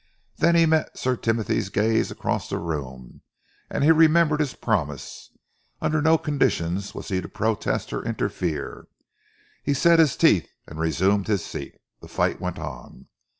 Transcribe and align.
Then 0.37 0.55
he 0.55 0.65
met 0.65 0.97
Sir 0.97 1.15
Timothy's 1.15 1.69
gaze 1.69 2.09
across 2.09 2.49
the 2.49 2.57
room 2.57 3.21
and 3.69 3.83
he 3.83 3.91
remembered 3.91 4.39
his 4.39 4.55
promise. 4.55 5.29
Under 5.79 6.01
no 6.01 6.17
conditions 6.17 6.95
was 6.95 7.09
he 7.09 7.21
to 7.21 7.29
protest 7.29 7.93
or 7.93 8.03
interfere. 8.03 8.87
He 9.61 9.75
set 9.75 9.99
his 9.99 10.15
teeth 10.17 10.49
and 10.65 10.79
resumed 10.79 11.27
his 11.27 11.45
seat. 11.45 11.75
The 12.01 12.07
fight 12.07 12.41
went 12.41 12.57
on. 12.57 13.09